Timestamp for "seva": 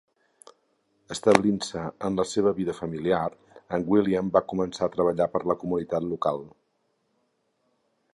2.29-2.53